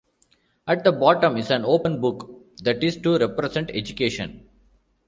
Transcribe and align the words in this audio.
At 0.65 0.83
the 0.83 0.91
bottom 0.91 1.37
is 1.37 1.51
an 1.51 1.63
open 1.63 2.01
book 2.01 2.57
that 2.63 2.83
is 2.83 2.97
to 3.01 3.19
represent 3.19 3.69
education. 3.71 4.49